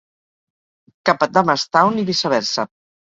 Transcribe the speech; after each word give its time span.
Cap 1.09 1.25
a 1.25 1.27
Damastown 1.35 2.01
i 2.05 2.07
viceversa. 2.09 2.67